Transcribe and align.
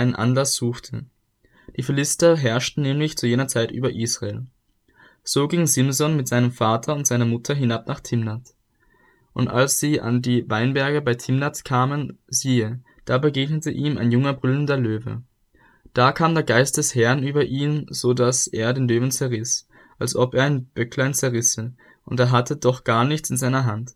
einen 0.00 0.14
Anlass 0.14 0.54
suchte. 0.54 1.04
Die 1.76 1.82
Philister 1.82 2.36
herrschten 2.36 2.82
nämlich 2.82 3.16
zu 3.16 3.26
jener 3.26 3.46
Zeit 3.46 3.70
über 3.70 3.92
Israel. 3.92 4.46
So 5.22 5.46
ging 5.46 5.66
Simson 5.66 6.16
mit 6.16 6.26
seinem 6.26 6.50
Vater 6.50 6.94
und 6.94 7.06
seiner 7.06 7.26
Mutter 7.26 7.54
hinab 7.54 7.86
nach 7.86 8.00
Timnath. 8.00 8.54
Und 9.32 9.48
als 9.48 9.78
sie 9.78 10.00
an 10.00 10.22
die 10.22 10.48
Weinberge 10.48 11.02
bei 11.02 11.14
Timnath 11.14 11.64
kamen, 11.64 12.18
siehe, 12.26 12.80
da 13.04 13.18
begegnete 13.18 13.70
ihm 13.70 13.98
ein 13.98 14.10
junger 14.10 14.32
brüllender 14.32 14.76
Löwe. 14.76 15.22
Da 15.94 16.12
kam 16.12 16.34
der 16.34 16.44
Geist 16.44 16.76
des 16.76 16.94
Herrn 16.94 17.22
über 17.22 17.44
ihn, 17.44 17.86
so 17.90 18.14
dass 18.14 18.46
er 18.46 18.72
den 18.72 18.88
Löwen 18.88 19.10
zerriss, 19.10 19.68
als 19.98 20.16
ob 20.16 20.34
er 20.34 20.44
ein 20.44 20.66
Böcklein 20.66 21.14
zerrisse, 21.14 21.74
und 22.04 22.18
er 22.18 22.30
hatte 22.30 22.56
doch 22.56 22.84
gar 22.84 23.04
nichts 23.04 23.30
in 23.30 23.36
seiner 23.36 23.66
Hand. 23.66 23.94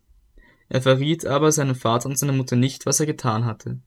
Er 0.69 0.83
verriet 0.83 1.27
aber 1.27 1.53
seinem 1.53 1.75
Vater 1.75 2.09
und 2.09 2.19
seiner 2.19 2.33
Mutter 2.33 2.57
nicht, 2.57 2.87
was 2.87 3.01
er 3.01 3.07
getan 3.07 3.45
hatte. 3.45 3.79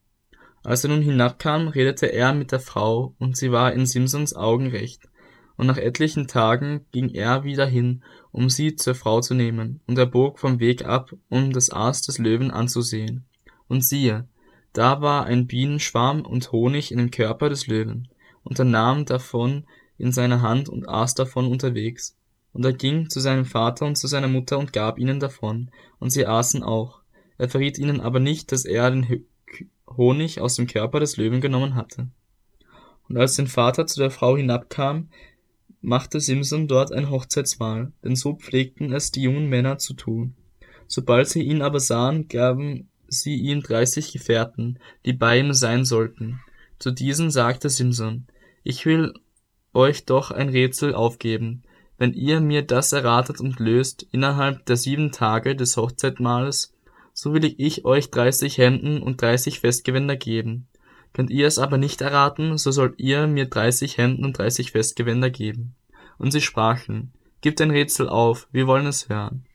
Als 0.64 0.84
er 0.84 0.90
nun 0.90 1.02
hinabkam, 1.02 1.68
redete 1.68 2.08
er 2.08 2.34
mit 2.34 2.52
der 2.52 2.60
Frau, 2.60 3.16
und 3.20 3.38
sie 3.38 3.52
war 3.52 3.74
in 3.74 3.86
Simsons 3.86 4.36
Augen 4.36 4.68
recht. 4.68 5.08
Und 5.56 5.68
nach 5.68 5.78
etlichen 5.78 6.28
Tagen 6.28 6.86
ging 6.92 7.10
er 7.10 7.44
wieder 7.44 7.66
hin, 7.66 8.04
um 8.32 8.50
sie 8.50 8.76
zur 8.76 8.94
Frau 8.94 9.22
zu 9.22 9.34
nehmen, 9.34 9.82
und 9.88 9.98
er 9.98 10.06
bog 10.06 10.40
vom 10.40 10.60
Weg 10.60 10.86
ab, 10.86 11.12
um 11.30 11.52
das 11.52 11.72
Aas 11.72 12.02
des 12.02 12.18
Löwen 12.18 12.52
anzusehen. 12.52 13.26
Und 13.68 13.84
siehe, 13.84 14.28
da 14.74 15.02
war 15.02 15.26
ein 15.26 15.48
Bienenschwarm 15.48 16.22
und 16.22 16.52
Honig 16.52 16.92
in 16.92 17.00
dem 17.00 17.12
Körper 17.12 17.50
des 17.50 17.68
Löwen, 17.68 18.10
und 18.44 18.60
er 18.60 18.66
nahm 18.66 19.06
davon 19.06 19.66
in 19.98 20.12
seine 20.12 20.42
Hand 20.42 20.70
und 20.70 20.88
aß 20.88 21.16
davon 21.16 21.48
unterwegs. 21.48 22.16
Und 22.54 22.64
er 22.66 22.74
ging 22.74 23.10
zu 23.10 23.20
seinem 23.20 23.46
Vater 23.46 23.86
und 23.86 23.98
zu 23.98 24.08
seiner 24.08 24.28
Mutter 24.28 24.58
und 24.58 24.74
gab 24.74 25.00
ihnen 25.00 25.20
davon, 25.20 25.72
und 26.00 26.12
sie 26.12 26.28
aßen 26.28 26.64
auch. 26.64 27.02
Er 27.38 27.50
verriet 27.50 27.78
ihnen 27.78 28.02
aber 28.02 28.20
nicht, 28.20 28.52
dass 28.52 28.66
er 28.66 28.90
den 28.92 29.04
Honig 29.96 30.42
aus 30.42 30.56
dem 30.56 30.68
Körper 30.68 31.00
des 31.00 31.18
Löwen 31.18 31.42
genommen 31.42 31.76
hatte. 31.76 32.10
Und 33.08 33.18
als 33.18 33.36
sein 33.36 33.48
Vater 33.48 33.88
zu 33.88 34.00
der 34.00 34.12
Frau 34.12 34.36
hinabkam, 34.36 35.10
machte 35.82 36.20
Simson 36.20 36.68
dort 36.68 36.92
ein 36.92 37.10
Hochzeitsmahl, 37.10 37.94
denn 38.04 38.16
so 38.16 38.34
pflegten 38.34 38.92
es 38.92 39.12
die 39.12 39.22
jungen 39.22 39.48
Männer 39.48 39.78
zu 39.78 39.94
tun. 39.94 40.36
Sobald 40.88 41.30
sie 41.30 41.44
ihn 41.44 41.62
aber 41.62 41.80
sahen, 41.80 42.28
gaben 42.28 42.90
sie 43.08 43.36
ihm 43.36 43.62
dreißig 43.62 44.12
Gefährten, 44.12 44.80
die 45.06 45.14
bei 45.14 45.40
ihm 45.40 45.54
sein 45.54 45.86
sollten. 45.86 46.42
Zu 46.80 46.92
diesen 46.92 47.32
sagte 47.32 47.70
Simson, 47.70 48.28
ich 48.64 48.86
will 48.86 49.14
euch 49.74 50.06
doch 50.06 50.32
ein 50.32 50.50
Rätsel 50.50 50.94
aufgeben. 50.94 51.64
Wenn 51.98 52.14
ihr 52.14 52.42
mir 52.42 52.62
das 52.62 52.92
erratet 52.92 53.40
und 53.40 53.60
löst 53.60 54.06
innerhalb 54.12 54.66
der 54.66 54.76
sieben 54.76 55.12
Tage 55.12 55.56
des 55.56 55.78
Hochzeitmahles, 55.78 56.74
so 57.20 57.34
will 57.34 57.56
ich 57.58 57.84
euch 57.84 58.12
dreißig 58.12 58.60
Hemden 58.60 59.02
und 59.02 59.20
dreißig 59.20 59.62
Festgewänder 59.62 60.16
geben. 60.16 60.68
Könnt 61.14 61.32
ihr 61.32 61.48
es 61.48 61.58
aber 61.58 61.80
nicht 61.80 62.00
erraten, 62.02 62.60
so 62.60 62.70
sollt 62.70 63.00
ihr 63.00 63.26
mir 63.26 63.48
dreißig 63.48 63.98
Hemden 63.98 64.24
und 64.24 64.38
dreißig 64.38 64.74
Festgewänder 64.74 65.32
geben. 65.32 65.74
Und 66.20 66.30
sie 66.30 66.42
sprachen, 66.42 67.12
Gebt 67.42 67.60
ein 67.60 67.72
Rätsel 67.72 68.08
auf, 68.08 68.48
wir 68.52 68.68
wollen 68.68 68.86
es 68.86 69.10
hören. 69.10 69.48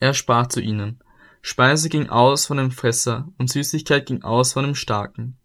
Er 0.00 0.14
sprach 0.14 0.48
zu 0.48 0.60
ihnen, 0.60 0.98
Speise 1.42 1.88
ging 1.88 2.08
aus 2.08 2.46
von 2.46 2.56
dem 2.56 2.72
Fresser, 2.72 3.28
und 3.38 3.48
Süßigkeit 3.48 4.04
ging 4.06 4.24
aus 4.24 4.52
von 4.52 4.64
dem 4.64 4.74
Starken. 4.74 5.36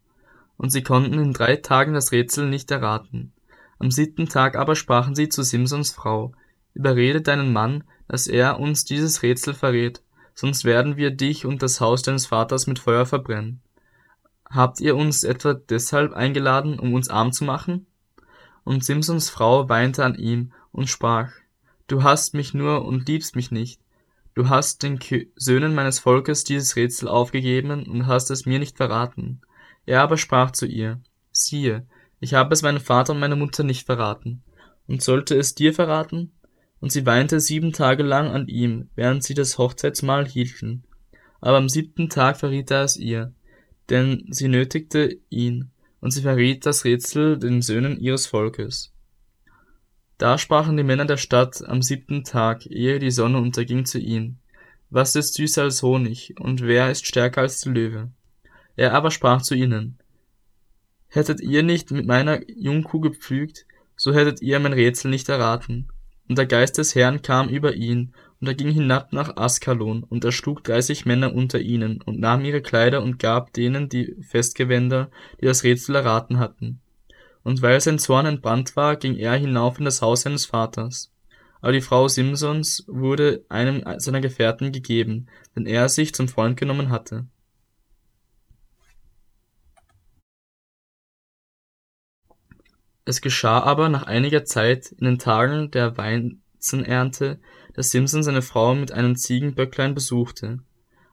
Und 0.57 0.71
sie 0.71 0.81
konnten 0.81 1.19
in 1.19 1.31
drei 1.31 1.57
Tagen 1.57 1.93
das 1.93 2.11
Rätsel 2.11 2.49
nicht 2.49 2.71
erraten. 2.71 3.33
Am 3.77 3.91
siebten 3.91 4.29
Tag 4.29 4.55
aber 4.55 4.75
sprachen 4.75 5.13
sie 5.13 5.29
zu 5.29 5.43
Simsons 5.43 5.91
Frau, 5.91 6.33
Überrede 6.73 7.21
deinen 7.21 7.53
Mann, 7.53 7.83
dass 8.07 8.25
er 8.25 8.59
uns 8.59 8.83
dieses 8.83 9.21
Rätsel 9.21 9.53
verrät, 9.53 10.01
sonst 10.42 10.66
werden 10.66 10.97
wir 10.97 11.11
dich 11.11 11.45
und 11.45 11.61
das 11.61 11.80
Haus 11.80 12.02
deines 12.02 12.25
Vaters 12.25 12.66
mit 12.66 12.80
Feuer 12.80 13.06
verbrennen. 13.06 13.61
Habt 14.50 14.81
ihr 14.81 14.95
uns 14.95 15.23
etwa 15.23 15.53
deshalb 15.53 16.14
eingeladen, 16.14 16.80
um 16.80 16.95
uns 16.95 17.09
arm 17.09 17.31
zu 17.31 17.44
machen? 17.44 17.86
Und 18.64 18.84
Simsons 18.84 19.30
Frau 19.30 19.69
weinte 19.69 20.03
an 20.03 20.16
ihm 20.16 20.52
und 20.72 20.89
sprach, 20.89 21.31
Du 21.86 22.02
hast 22.02 22.34
mich 22.34 22.56
nur 22.56 22.86
und 22.86 23.07
liebst 23.07 23.35
mich 23.35 23.51
nicht. 23.51 23.81
Du 24.34 24.50
hast 24.50 24.81
den 24.81 25.00
Söhnen 25.35 25.75
meines 25.75 26.00
Volkes 26.00 26.44
dieses 26.44 26.75
Rätsel 26.75 27.07
aufgegeben 27.07 27.85
und 27.85 28.07
hast 28.07 28.31
es 28.31 28.47
mir 28.47 28.57
nicht 28.57 28.78
verraten. 28.78 29.41
Er 29.85 30.01
aber 30.01 30.18
sprach 30.18 30.50
zu 30.51 30.66
ihr, 30.66 31.00
siehe, 31.31 31.85
ich 32.19 32.34
habe 32.34 32.56
es 32.56 32.63
meinem 32.63 32.81
Vater 32.81 33.13
und 33.13 33.19
meiner 33.19 33.35
Mutter 33.35 33.63
nicht 33.63 33.85
verraten. 33.85 34.41
Und 34.88 35.03
sollte 35.03 35.35
es 35.35 35.53
dir 35.53 35.72
verraten? 35.72 36.31
Und 36.81 36.92
sie 36.92 37.06
weinte 37.06 37.40
sieben 37.40 37.72
Tage 37.72 38.03
lang 38.03 38.28
an 38.31 38.47
ihm, 38.47 38.90
während 38.96 39.24
sie 39.24 39.34
das 39.34 39.58
Hochzeitsmahl 39.58 40.28
hielten. 40.28 40.84
Aber 41.40 41.58
am 41.58 41.69
siebten 41.69 42.09
Tag 42.09 42.38
verriet 42.38 42.69
er 42.72 42.84
es 42.84 42.97
ihr, 42.97 43.34
denn 43.90 44.25
sie 44.30 44.50
nötigte 44.50 45.18
ihn, 45.30 45.72
und 46.02 46.12
sie 46.12 46.24
verriet 46.24 46.66
das 46.66 46.84
Rätsel 46.84 47.38
den 47.38 47.62
Söhnen 47.62 48.00
ihres 48.00 48.25
Volkes. 48.25 48.92
Da 50.18 50.38
sprachen 50.38 50.78
die 50.78 50.84
Männer 50.84 51.06
der 51.06 51.18
Stadt 51.18 51.64
am 51.68 51.81
siebten 51.81 52.24
Tag, 52.24 52.66
ehe 52.66 53.00
die 53.00 53.12
Sonne 53.12 53.38
unterging, 53.38 53.86
zu 53.86 54.00
ihm, 54.00 54.38
Was 54.90 55.16
ist 55.16 55.36
süßer 55.36 55.63
als 55.63 55.81
Honig, 55.84 56.36
und 56.40 56.62
wer 56.62 56.92
ist 56.92 57.06
stärker 57.06 57.42
als 57.42 57.62
der 57.62 57.74
Löwe? 57.74 58.12
Er 58.75 58.94
aber 58.94 59.12
sprach 59.12 59.42
zu 59.42 59.56
ihnen, 59.56 59.98
Hättet 61.08 61.42
ihr 61.42 61.62
nicht 61.62 61.92
mit 61.92 62.06
meiner 62.06 62.40
Jungkuh 62.50 63.00
gepflügt, 63.00 63.66
so 63.96 64.13
hättet 64.13 64.42
ihr 64.42 64.59
mein 64.59 64.74
Rätsel 64.74 65.12
nicht 65.12 65.28
erraten. 65.28 65.88
Und 66.31 66.38
der 66.38 66.46
Geist 66.46 66.78
des 66.78 66.96
Herrn 66.96 67.22
kam 67.22 67.50
über 67.50 67.74
ihn, 67.74 68.14
und 68.40 68.47
er 68.47 68.53
ging 68.53 68.72
hinab 68.72 69.12
nach 69.12 69.36
Askalon, 69.36 70.03
und 70.03 70.24
erschlug 70.24 70.64
dreißig 70.64 71.06
Männer 71.06 71.36
unter 71.36 71.59
ihnen, 71.59 72.02
und 72.02 72.22
nahm 72.22 72.46
ihre 72.46 72.62
Kleider 72.62 73.03
und 73.03 73.19
gab 73.19 73.52
denen 73.52 73.90
die 73.90 74.16
Festgewänder, 74.22 75.12
die 75.42 75.46
das 75.46 75.66
Rätsel 75.66 75.96
erraten 75.96 76.40
hatten. 76.40 76.80
Und 77.44 77.62
weil 77.62 77.81
sein 77.81 78.00
Zorn 78.00 78.28
entbrannt 78.28 78.78
war, 78.78 78.96
ging 78.96 79.18
er 79.18 79.34
hinauf 79.34 79.78
in 79.78 79.84
das 79.84 80.02
Haus 80.02 80.22
seines 80.22 80.46
Vaters. 80.46 81.12
Aber 81.59 81.74
die 81.74 81.81
Frau 81.81 82.08
Simsons 82.08 82.86
wurde 82.88 83.44
einem 83.50 83.84
seiner 84.00 84.22
Gefährten 84.22 84.72
gegeben, 84.72 85.28
den 85.58 85.66
er 85.66 85.90
sich 85.90 86.16
zum 86.16 86.30
Freund 86.30 86.56
genommen 86.56 86.92
hatte. 86.92 87.25
Es 93.11 93.19
geschah 93.19 93.59
aber 93.59 93.89
nach 93.89 94.03
einiger 94.03 94.45
Zeit, 94.45 94.94
in 94.94 95.03
den 95.03 95.19
Tagen 95.19 95.69
der 95.69 95.97
Weizenernte, 95.97 97.41
dass 97.73 97.91
Simson 97.91 98.23
seine 98.23 98.41
Frau 98.41 98.73
mit 98.73 98.94
einem 98.94 99.17
Ziegenböcklein 99.17 99.94
besuchte. 99.94 100.59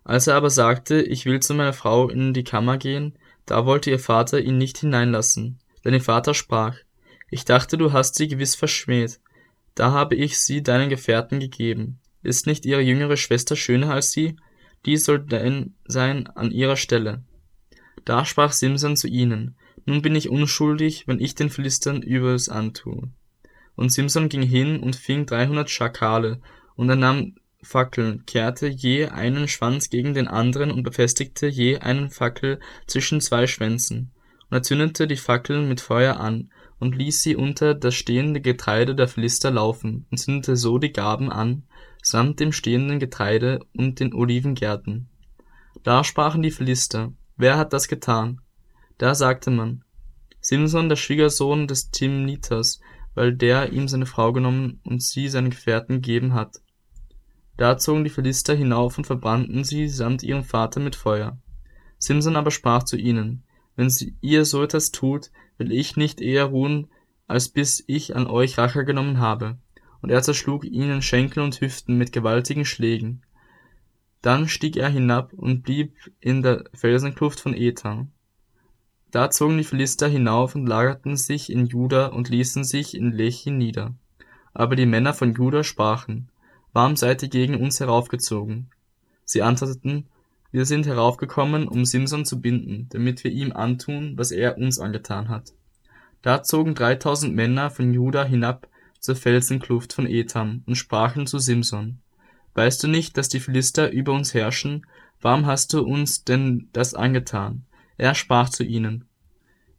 Als 0.05 0.29
er 0.29 0.37
aber 0.37 0.49
sagte, 0.49 1.03
ich 1.03 1.27
will 1.27 1.41
zu 1.41 1.55
meiner 1.55 1.73
Frau 1.73 2.09
in 2.09 2.35
die 2.35 2.45
Kammer 2.45 2.79
gehen, 2.79 3.19
da 3.47 3.67
wollte 3.67 3.91
ihr 3.91 3.99
Vater 3.99 4.41
ihn 4.41 4.59
nicht 4.59 4.79
hineinlassen. 4.79 5.59
Denn 5.85 5.93
ihr 5.93 6.01
Vater 6.01 6.35
sprach, 6.35 6.77
ich 7.31 7.45
dachte, 7.45 7.77
du 7.77 7.93
hast 7.93 8.15
sie 8.15 8.29
gewiss 8.29 8.55
verschmäht. 8.55 9.19
Da 9.75 9.91
habe 9.91 10.15
ich 10.15 10.39
sie 10.39 10.63
deinen 10.63 10.91
Gefährten 10.91 11.41
gegeben. 11.41 11.99
Ist 12.23 12.47
nicht 12.47 12.65
ihre 12.65 12.81
jüngere 12.81 13.17
Schwester 13.17 13.57
schöner 13.57 13.91
als 13.91 14.13
sie? 14.13 14.37
Die 14.87 14.99
soll 14.99 15.19
denn 15.19 15.75
sein 15.85 16.29
an 16.29 16.53
ihrer 16.53 16.77
Stelle. 16.77 17.25
Da 18.05 18.25
sprach 18.25 18.53
Simson 18.53 18.97
zu 18.97 19.09
ihnen, 19.09 19.57
nun 19.89 20.03
bin 20.03 20.15
ich 20.15 20.29
unschuldig, 20.29 21.05
wenn 21.07 21.19
ich 21.19 21.35
den 21.35 21.49
Philistern 21.49 22.03
Übles 22.03 22.51
antue. 22.51 23.11
Und 23.75 23.91
Simson 23.91 24.29
ging 24.29 24.43
hin 24.43 24.81
und 24.81 24.97
fing 24.97 25.25
dreihundert 25.25 25.71
Schakale, 25.71 26.43
und 26.77 26.91
er 26.91 26.97
nahm 26.97 27.37
Fackeln, 27.63 28.25
kehrte 28.27 28.69
je 28.69 29.07
einen 29.07 29.49
Schwanz 29.49 29.89
gegen 29.89 30.13
den 30.13 30.29
anderen 30.29 30.71
und 30.71 30.83
befestigte 30.83 31.47
je 31.47 31.79
einen 31.79 32.11
Fackel 32.11 32.61
zwischen 32.87 33.23
zwei 33.23 33.47
Schwänzen. 33.47 34.13
Und 34.51 34.59
er 34.59 34.63
zündete 34.63 35.07
die 35.07 35.17
Fackeln 35.17 35.69
mit 35.69 35.81
Feuer 35.81 36.21
an 36.21 36.53
und 36.79 36.95
ließ 36.95 37.23
sie 37.23 37.35
unter 37.35 37.75
das 37.75 37.95
stehende 37.95 38.43
Getreide 38.43 38.95
der 38.95 39.09
Philister 39.09 39.51
laufen 39.51 40.07
und 40.11 40.19
zündete 40.19 40.57
so 40.57 40.79
die 40.79 40.93
Gaben 40.93 41.33
an, 41.33 41.65
samt 42.03 42.41
dem 42.41 42.53
stehenden 42.53 43.01
Getreide 43.01 43.61
und 43.75 44.01
den 44.01 44.13
Olivengärten. 44.13 45.09
Da 45.83 46.05
sprachen 46.05 46.43
die 46.43 46.51
Philister, 46.51 47.13
wer 47.37 47.57
hat 47.57 47.73
das 47.73 47.89
getan? 47.89 48.43
Da 48.99 49.15
sagte 49.15 49.51
man, 49.51 49.85
Simson, 50.41 50.89
der 50.89 50.97
Schwiegersohn 50.97 51.67
des 51.67 51.91
Timnitas, 51.91 52.81
weil 53.15 53.35
der 53.35 53.73
ihm 53.73 53.89
seine 53.89 54.07
Frau 54.07 54.33
genommen 54.33 54.81
und 54.85 55.03
sie 55.03 55.29
seinen 55.29 55.51
Gefährten 55.51 55.97
gegeben 55.97 56.35
hat. 56.35 56.61
Da 57.57 57.77
zogen 57.79 58.05
die 58.05 58.11
Philister 58.11 58.55
hinauf 58.55 58.99
und 58.99 59.07
verbrannten 59.07 59.65
sie 59.65 59.89
samt 59.89 60.23
ihrem 60.23 60.45
Vater 60.45 60.81
mit 60.81 60.95
Feuer. 60.95 61.39
Simson 61.99 62.37
aber 62.37 62.51
sprach 62.51 62.85
zu 62.85 62.97
ihnen, 62.97 63.43
wenn 63.75 63.93
ihr 64.21 64.45
so 64.45 64.63
etwas 64.63 64.91
tut, 64.91 65.31
will 65.57 65.73
ich 65.73 65.97
nicht 65.97 66.21
eher 66.21 66.45
ruhen, 66.45 66.89
als 67.27 67.49
bis 67.49 67.85
ich 67.87 68.17
an 68.17 68.27
euch 68.27 68.59
Rache 68.59 68.85
genommen 68.85 69.19
habe. 69.19 69.59
Und 70.01 70.11
er 70.11 70.23
zerschlug 70.23 70.65
ihnen 70.65 71.03
Schenkel 71.03 71.43
und 71.43 71.61
Hüften 71.61 71.99
mit 71.99 72.13
gewaltigen 72.13 72.65
Schlägen. 72.65 73.23
Dann 74.23 74.49
stieg 74.49 74.77
er 74.77 74.89
hinab 74.89 75.33
und 75.33 75.63
blieb 75.63 75.95
in 76.21 76.43
der 76.43 76.65
Felsenkluft 76.75 77.41
von 77.41 77.55
Ethan. 77.55 78.13
Da 79.11 79.31
zogen 79.31 79.57
die 79.57 79.65
Philister 79.65 80.07
hinauf 80.07 80.55
und 80.55 80.67
lagerten 80.67 81.17
sich 81.17 81.51
in 81.51 81.67
Juda 81.67 82.07
und 82.09 82.29
ließen 82.29 82.63
sich 82.65 82.95
in 82.95 83.13
Lechi 83.13 83.51
nieder. 83.51 83.95
Aber 84.53 84.77
die 84.77 84.87
Männer 84.87 85.15
von 85.15 85.33
Juda 85.33 85.65
sprachen, 85.65 86.29
Warum 86.75 86.97
seid 86.97 87.23
ihr 87.23 87.29
gegen 87.29 87.55
uns 87.55 87.81
heraufgezogen? 87.81 88.69
Sie 89.25 89.43
antworteten, 89.43 90.07
Wir 90.53 90.67
sind 90.67 90.87
heraufgekommen, 90.87 91.67
um 91.67 91.85
Simson 91.85 92.25
zu 92.25 92.41
binden, 92.41 92.87
damit 92.91 93.25
wir 93.25 93.31
ihm 93.31 93.53
antun, 93.53 94.13
was 94.17 94.31
er 94.31 94.59
uns 94.59 94.79
angetan 94.79 95.29
hat. 95.29 95.53
Da 96.21 96.43
zogen 96.43 96.75
dreitausend 96.75 97.35
Männer 97.35 97.71
von 97.71 97.93
Juda 97.95 98.25
hinab 98.25 98.69
zur 99.01 99.17
Felsenkluft 99.17 99.93
von 99.93 100.07
Etam 100.07 100.63
und 100.67 100.77
sprachen 100.77 101.27
zu 101.27 101.39
Simson, 101.39 101.99
Weißt 102.55 102.83
du 102.83 102.89
nicht, 102.89 103.17
dass 103.17 103.29
die 103.29 103.41
Philister 103.41 103.91
über 103.93 104.13
uns 104.13 104.35
herrschen? 104.35 104.85
Warum 105.21 105.47
hast 105.47 105.73
du 105.73 105.83
uns 105.83 106.25
denn 106.25 106.69
das 106.73 106.93
angetan? 106.95 107.65
Er 107.99 108.15
sprach 108.15 108.49
zu 108.49 108.65
ihnen, 108.65 109.05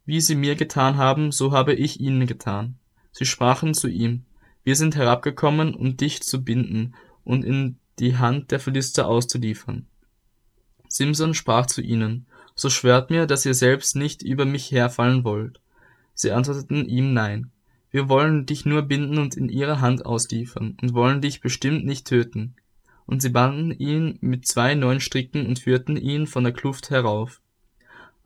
Wie 0.06 0.19
sie 0.19 0.36
mir 0.36 0.56
getan 0.56 0.98
haben, 0.98 1.31
so 1.31 1.54
habe 1.54 1.74
ich 1.74 2.00
ihnen 2.01 2.27
getan. 2.27 2.75
Sie 3.12 3.25
sprachen 3.25 3.74
zu 3.74 3.88
ihm, 3.88 4.25
Wir 4.63 4.75
sind 4.75 4.95
herabgekommen, 4.95 5.74
um 5.74 5.95
dich 5.95 6.21
zu 6.21 6.44
binden 6.44 6.94
und 7.24 7.45
in 7.45 7.77
die 7.98 8.18
Hand 8.18 8.51
der 8.51 8.60
Philister 8.60 9.07
auszuliefern. 9.07 9.88
Simson 10.89 11.33
sprach 11.33 11.68
zu 11.68 11.81
ihnen, 11.81 12.27
So 12.56 12.69
schwört 12.69 13.10
mir, 13.10 13.25
dass 13.25 13.45
ihr 13.45 13.54
selbst 13.54 13.95
nicht 13.95 14.21
über 14.21 14.45
mich 14.45 14.69
herfallen 14.71 15.24
wollt. 15.24 15.62
Sie 16.13 16.31
antworteten 16.31 16.89
ihm 16.89 17.13
Nein. 17.13 17.51
Wir 17.89 18.10
wollen 18.10 18.45
dich 18.45 18.66
nur 18.66 18.81
binden 18.81 19.18
und 19.18 19.38
in 19.38 19.48
ihre 19.48 19.80
Hand 19.80 20.06
ausliefern 20.06 20.77
und 20.81 20.94
wollen 20.94 21.21
dich 21.21 21.39
bestimmt 21.39 21.86
nicht 21.86 22.06
töten. 22.06 22.56
Und 23.06 23.21
sie 23.21 23.30
banden 23.30 23.71
ihn 23.71 24.18
mit 24.21 24.45
zwei 24.45 24.75
neuen 24.75 25.00
Stricken 25.00 25.48
und 25.48 25.60
führten 25.60 25.95
ihn 25.95 26.27
von 26.27 26.44
der 26.44 26.54
Kluft 26.54 26.89
herauf. 26.89 27.42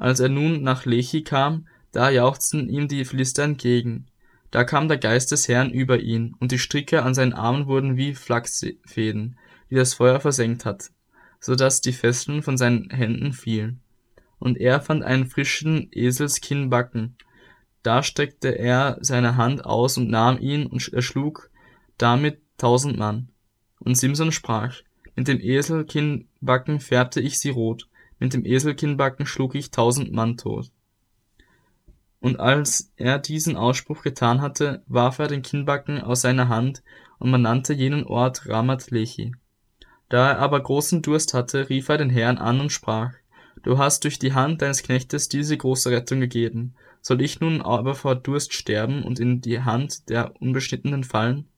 Als 0.04 0.20
er 0.20 0.28
nun 0.28 0.64
nach 0.64 0.84
Lechi 0.84 1.24
kam, 1.24 1.66
da 1.94 2.10
jauchzten 2.10 2.68
ihm 2.68 2.90
die 2.90 3.06
Philister 3.06 3.44
entgegen. 3.44 4.08
Da 4.52 4.66
kam 4.66 4.90
der 4.90 4.98
Geist 4.98 5.32
des 5.32 5.48
Herrn 5.48 5.72
über 5.72 6.02
ihn, 6.02 6.36
und 6.42 6.52
die 6.52 6.60
Stricke 6.60 7.04
an 7.04 7.14
seinen 7.14 7.32
Armen 7.32 7.68
wurden 7.68 7.96
wie 7.96 8.14
Flachsfäden, 8.14 9.38
die 9.70 9.76
das 9.76 9.94
Feuer 9.94 10.20
versenkt 10.20 10.66
hat, 10.66 10.92
so 11.40 11.56
dass 11.56 11.80
die 11.80 11.94
Fesseln 11.94 12.44
von 12.44 12.58
seinen 12.58 12.90
Händen 12.90 13.32
fielen. 13.32 13.80
Und 14.40 14.58
er 14.58 14.82
fand 14.82 15.04
einen 15.04 15.26
frischen 15.26 15.88
Eselskinnbacken, 15.94 17.16
da 17.82 18.04
streckte 18.04 18.50
er 18.50 18.98
seine 19.00 19.38
Hand 19.38 19.64
aus 19.64 19.98
und 19.98 20.10
nahm 20.10 20.38
ihn 20.38 20.66
und 20.66 20.92
erschlug 20.92 21.50
damit 21.98 22.42
tausend 22.58 22.98
Mann. 22.98 23.30
Und 23.80 23.96
Simson 23.96 24.34
sprach, 24.34 24.82
mit 25.16 25.30
dem 25.30 25.40
Eselkinnbacken 25.40 26.82
färbte 26.82 27.22
ich 27.22 27.40
sie 27.40 27.52
rot, 27.52 27.88
mit 28.24 28.34
dem 28.34 28.46
Eselkinnbacken 28.46 29.26
schlug 29.26 29.54
ich 29.54 29.70
tausend 29.70 30.14
Mann 30.14 30.38
tot. 30.38 30.72
Und 32.22 32.40
als 32.40 32.94
er 32.96 33.20
diesen 33.20 33.58
Ausspruch 33.58 34.02
getan 34.02 34.40
hatte, 34.40 34.82
warf 34.88 35.20
er 35.20 35.28
den 35.28 35.42
Kinnbacken 35.42 36.00
aus 36.00 36.22
seiner 36.22 36.48
Hand, 36.48 36.84
und 37.20 37.32
man 37.32 37.42
nannte 37.42 37.74
jenen 37.74 38.06
Ort 38.06 38.48
Ramat 38.48 38.92
Lechi. 38.92 39.34
Da 40.08 40.32
er 40.32 40.40
aber 40.40 40.64
großen 40.64 41.02
Durst 41.02 41.34
hatte, 41.34 41.68
rief 41.68 41.90
er 41.90 41.98
den 41.98 42.10
Herrn 42.10 42.38
an 42.38 42.62
und 42.62 42.72
sprach, 42.72 43.12
Du 43.62 43.78
hast 43.78 44.06
durch 44.06 44.20
die 44.20 44.32
Hand 44.32 44.62
deines 44.62 44.84
Knechtes 44.84 45.28
diese 45.28 45.58
große 45.58 45.92
Rettung 45.92 46.22
gegeben, 46.22 46.76
soll 47.02 47.22
ich 47.22 47.42
nun 47.42 47.62
aber 47.62 47.94
vor 47.94 48.16
Durst 48.16 48.54
sterben 48.54 49.04
und 49.04 49.20
in 49.20 49.42
die 49.42 49.64
Hand 49.64 50.08
der 50.08 50.34
Unbeschnittenen 50.42 51.04
fallen? 51.04 51.50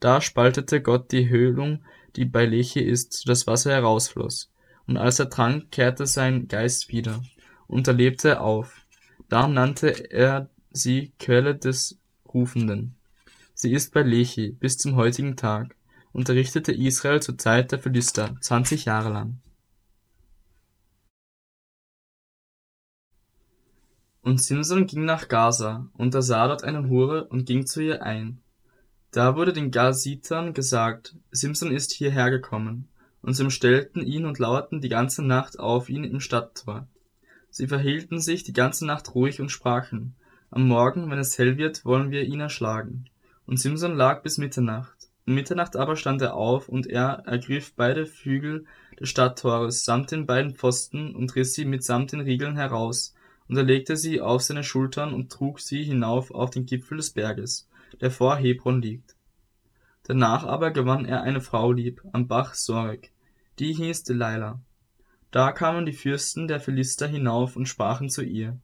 Da 0.00 0.20
spaltete 0.20 0.82
Gott 0.82 1.12
die 1.12 1.28
Höhlung, 1.28 1.84
die 2.16 2.24
bei 2.24 2.44
Leche 2.44 2.80
ist, 2.80 3.12
so 3.12 3.28
das 3.28 3.46
Wasser 3.46 3.70
herausfloss. 3.70 4.50
Und 4.86 4.96
als 4.96 5.18
er 5.18 5.30
trank, 5.30 5.70
kehrte 5.72 6.06
sein 6.06 6.48
Geist 6.48 6.88
wieder, 6.88 7.22
und 7.66 7.88
er 7.88 7.94
lebte 7.94 8.40
auf. 8.40 8.86
Darum 9.28 9.54
nannte 9.54 9.88
er 9.88 10.48
sie 10.70 11.12
Quelle 11.18 11.56
des 11.56 11.98
Rufenden. 12.32 12.94
Sie 13.54 13.72
ist 13.72 13.92
bei 13.92 14.02
Lechi 14.02 14.52
bis 14.52 14.78
zum 14.78 14.94
heutigen 14.94 15.36
Tag, 15.36 15.74
unterrichtete 16.12 16.72
Israel 16.72 17.20
zur 17.20 17.36
Zeit 17.36 17.72
der 17.72 17.80
Philister, 17.80 18.36
zwanzig 18.40 18.84
Jahre 18.84 19.10
lang. 19.10 19.40
Und 24.22 24.40
Simson 24.40 24.86
ging 24.86 25.04
nach 25.04 25.28
Gaza, 25.28 25.88
und 25.94 26.14
er 26.14 26.22
sah 26.22 26.48
dort 26.48 26.64
eine 26.64 26.88
Hure 26.88 27.24
und 27.28 27.46
ging 27.46 27.66
zu 27.66 27.80
ihr 27.80 28.02
ein. 28.02 28.40
Da 29.10 29.36
wurde 29.36 29.52
den 29.52 29.70
Gazitern 29.70 30.52
gesagt, 30.52 31.16
Simson 31.30 31.72
ist 31.72 31.92
hierher 31.92 32.30
gekommen, 32.30 32.88
und 33.26 33.34
sie 33.34 33.42
umstellten 33.42 34.06
ihn 34.06 34.24
und 34.24 34.38
lauerten 34.38 34.80
die 34.80 34.88
ganze 34.88 35.22
Nacht 35.22 35.58
auf 35.58 35.90
ihn 35.90 36.04
im 36.04 36.20
Stadttor. 36.20 36.86
Sie 37.50 37.66
verhielten 37.66 38.20
sich 38.20 38.44
die 38.44 38.52
ganze 38.52 38.86
Nacht 38.86 39.16
ruhig 39.16 39.40
und 39.40 39.50
sprachen, 39.50 40.14
am 40.52 40.68
Morgen, 40.68 41.10
wenn 41.10 41.18
es 41.18 41.36
hell 41.36 41.58
wird, 41.58 41.84
wollen 41.84 42.12
wir 42.12 42.22
ihn 42.22 42.38
erschlagen. 42.38 43.06
Und 43.44 43.58
Simson 43.58 43.96
lag 43.96 44.22
bis 44.22 44.38
Mitternacht. 44.38 45.08
Um 45.26 45.34
Mitternacht 45.34 45.74
aber 45.74 45.96
stand 45.96 46.22
er 46.22 46.34
auf, 46.34 46.68
und 46.68 46.86
er 46.86 47.24
ergriff 47.26 47.74
beide 47.74 48.06
Flügel 48.06 48.64
des 49.00 49.08
Stadttores 49.08 49.84
samt 49.84 50.12
den 50.12 50.26
beiden 50.26 50.54
Pfosten 50.54 51.16
und 51.16 51.34
riss 51.34 51.54
sie 51.54 51.64
mitsamt 51.64 52.12
den 52.12 52.20
Riegeln 52.20 52.54
heraus, 52.54 53.12
und 53.48 53.56
er 53.56 53.64
legte 53.64 53.96
sie 53.96 54.20
auf 54.20 54.42
seine 54.42 54.62
Schultern 54.62 55.12
und 55.12 55.32
trug 55.32 55.58
sie 55.58 55.82
hinauf 55.82 56.30
auf 56.30 56.50
den 56.50 56.64
Gipfel 56.64 56.98
des 56.98 57.10
Berges, 57.10 57.68
der 58.00 58.12
vor 58.12 58.36
Hebron 58.36 58.80
liegt. 58.80 59.16
Danach 60.04 60.44
aber 60.44 60.70
gewann 60.70 61.04
er 61.04 61.22
eine 61.22 61.40
Frau 61.40 61.72
lieb, 61.72 62.02
am 62.12 62.28
Bach 62.28 62.54
Sorek, 62.54 63.10
die 63.58 63.72
hieß 63.72 64.04
Delilah. 64.04 64.60
Da 65.30 65.52
kamen 65.52 65.86
die 65.86 65.92
Fürsten 65.92 66.48
der 66.48 66.60
Philister 66.60 67.06
hinauf 67.06 67.56
und 67.56 67.66
sprachen 67.66 68.08
zu 68.08 68.22
ihr, 68.22 68.58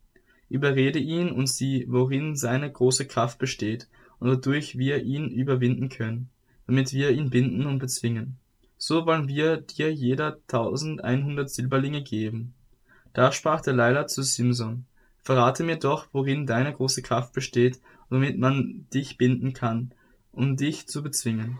Überrede 0.48 0.98
ihn 0.98 1.30
und 1.30 1.48
sieh, 1.48 1.86
worin 1.88 2.36
seine 2.36 2.70
große 2.70 3.06
Kraft 3.06 3.38
besteht 3.38 3.88
und 4.18 4.28
wodurch 4.28 4.76
wir 4.76 5.02
ihn 5.02 5.30
überwinden 5.30 5.88
können, 5.88 6.28
damit 6.66 6.92
wir 6.92 7.10
ihn 7.10 7.30
binden 7.30 7.64
und 7.64 7.78
bezwingen. 7.78 8.36
So 8.76 9.06
wollen 9.06 9.28
wir 9.28 9.56
dir 9.56 9.90
jeder 9.90 10.38
tausendeinhundert 10.48 11.48
Silberlinge 11.48 12.02
geben. 12.02 12.52
Da 13.14 13.32
sprach 13.32 13.62
Delilah 13.62 14.06
zu 14.06 14.22
Simson, 14.22 14.84
Verrate 15.22 15.62
mir 15.62 15.76
doch, 15.76 16.08
worin 16.12 16.46
deine 16.46 16.72
große 16.72 17.00
Kraft 17.00 17.32
besteht, 17.32 17.80
womit 18.10 18.38
man 18.38 18.86
dich 18.92 19.16
binden 19.16 19.52
kann, 19.54 19.94
um 20.32 20.56
dich 20.56 20.88
zu 20.88 21.02
bezwingen. 21.02 21.58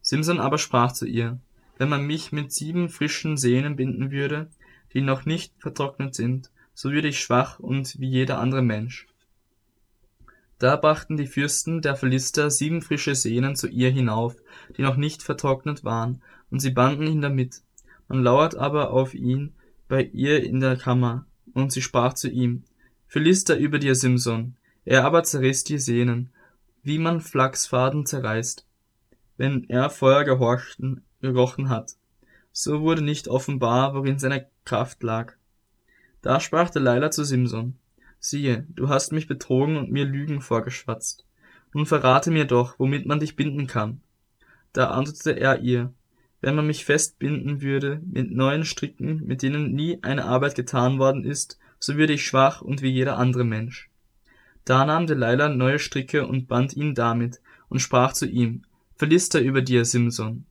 Simson 0.00 0.40
aber 0.40 0.58
sprach 0.58 0.92
zu 0.92 1.06
ihr, 1.06 1.38
Wenn 1.82 1.88
man 1.88 2.06
mich 2.06 2.30
mit 2.30 2.52
sieben 2.52 2.88
frischen 2.88 3.36
Sehnen 3.36 3.74
binden 3.74 4.12
würde, 4.12 4.48
die 4.94 5.00
noch 5.00 5.26
nicht 5.26 5.52
vertrocknet 5.58 6.14
sind, 6.14 6.48
so 6.74 6.92
würde 6.92 7.08
ich 7.08 7.18
schwach 7.18 7.58
und 7.58 7.98
wie 7.98 8.08
jeder 8.08 8.38
andere 8.38 8.62
Mensch. 8.62 9.08
Da 10.60 10.76
brachten 10.76 11.16
die 11.16 11.26
Fürsten 11.26 11.82
der 11.82 11.96
Philister 11.96 12.52
sieben 12.52 12.82
frische 12.82 13.16
Sehnen 13.16 13.56
zu 13.56 13.66
ihr 13.66 13.90
hinauf, 13.90 14.36
die 14.76 14.82
noch 14.82 14.94
nicht 14.94 15.24
vertrocknet 15.24 15.82
waren, 15.82 16.22
und 16.52 16.60
sie 16.60 16.70
banden 16.70 17.08
ihn 17.08 17.20
damit. 17.20 17.62
Man 18.06 18.22
lauert 18.22 18.54
aber 18.54 18.92
auf 18.92 19.12
ihn 19.12 19.52
bei 19.88 20.04
ihr 20.04 20.44
in 20.44 20.60
der 20.60 20.76
Kammer, 20.76 21.26
und 21.52 21.72
sie 21.72 21.82
sprach 21.82 22.12
zu 22.12 22.30
ihm, 22.30 22.62
Philister 23.08 23.58
über 23.58 23.80
dir, 23.80 23.96
Simson. 23.96 24.54
Er 24.84 25.04
aber 25.04 25.24
zerriss 25.24 25.64
die 25.64 25.78
Sehnen, 25.78 26.30
wie 26.84 26.98
man 26.98 27.20
Flachsfaden 27.20 28.06
zerreißt, 28.06 28.68
wenn 29.36 29.64
er 29.68 29.90
Feuer 29.90 30.22
gehorchten, 30.22 31.02
gerochen 31.22 31.68
hat. 31.68 31.96
So 32.52 32.82
wurde 32.82 33.02
nicht 33.02 33.28
offenbar, 33.28 33.94
worin 33.94 34.18
seine 34.18 34.46
Kraft 34.64 35.02
lag. 35.02 35.34
Da 36.20 36.38
sprach 36.38 36.70
Delilah 36.70 37.10
zu 37.10 37.24
Simson, 37.24 37.76
siehe, 38.18 38.66
du 38.68 38.88
hast 38.88 39.12
mich 39.12 39.26
betrogen 39.26 39.76
und 39.76 39.90
mir 39.90 40.04
Lügen 40.04 40.40
vorgeschwatzt. 40.40 41.24
Nun 41.72 41.86
verrate 41.86 42.30
mir 42.30 42.44
doch, 42.44 42.78
womit 42.78 43.06
man 43.06 43.20
dich 43.20 43.34
binden 43.34 43.66
kann. 43.66 44.02
Da 44.72 44.90
antwortete 44.90 45.32
er 45.32 45.60
ihr, 45.60 45.92
wenn 46.40 46.54
man 46.54 46.66
mich 46.66 46.84
festbinden 46.84 47.62
würde 47.62 48.02
mit 48.04 48.30
neuen 48.30 48.64
Stricken, 48.64 49.24
mit 49.24 49.42
denen 49.42 49.72
nie 49.72 50.02
eine 50.02 50.24
Arbeit 50.24 50.54
getan 50.54 50.98
worden 50.98 51.24
ist, 51.24 51.58
so 51.78 51.96
würde 51.96 52.12
ich 52.12 52.26
schwach 52.26 52.60
und 52.60 52.82
wie 52.82 52.90
jeder 52.90 53.16
andere 53.16 53.44
Mensch. 53.44 53.90
Da 54.64 54.84
nahm 54.84 55.06
Delilah 55.06 55.48
neue 55.48 55.78
Stricke 55.78 56.26
und 56.26 56.46
band 56.46 56.76
ihn 56.76 56.94
damit 56.94 57.40
und 57.68 57.80
sprach 57.80 58.12
zu 58.12 58.26
ihm, 58.26 58.62
Verlister 58.94 59.40
über 59.40 59.62
dir, 59.62 59.84
Simson. 59.84 60.44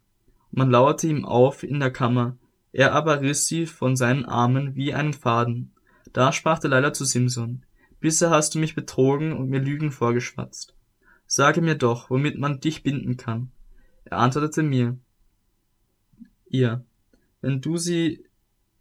Man 0.52 0.70
lauerte 0.70 1.08
ihm 1.08 1.26
auf 1.26 1.64
in 1.64 1.80
der 1.80 1.92
Kammer, 1.92 2.38
er 2.74 2.94
aber 2.94 3.22
riss 3.22 3.48
sie 3.48 3.66
von 3.66 3.96
seinen 3.96 4.26
Armen 4.26 4.76
wie 4.76 4.94
einen 4.94 5.14
Faden. 5.14 5.74
Da 6.14 6.32
sprach 6.32 6.60
Delilah 6.60 6.94
zu 6.94 7.06
Simson, 7.06 7.66
Bisher 8.00 8.32
hast 8.32 8.56
du 8.56 8.60
mich 8.60 8.74
betrogen 8.76 9.32
und 9.32 9.50
mir 9.50 9.60
Lügen 9.60 9.92
vorgeschwatzt. 9.92 10.76
Sage 11.28 11.62
mir 11.62 11.76
doch, 11.76 12.10
womit 12.10 12.38
man 12.38 12.60
dich 12.60 12.84
binden 12.84 13.16
kann. 13.16 13.52
Er 14.06 14.18
antwortete 14.18 14.64
mir, 14.64 14.98
ihr, 16.48 16.84
wenn 17.42 17.62
du 17.62 17.78
sie, 17.78 18.26